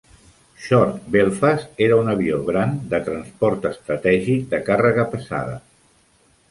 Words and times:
Short 0.67 0.95
Belfast 1.15 1.83
era 1.87 1.99
un 2.05 2.09
avió 2.15 2.39
gran 2.49 2.73
de 2.95 3.03
transport 3.11 3.69
estratègic 3.73 4.51
de 4.55 4.63
càrrega 4.71 5.09
pesada. 5.15 5.63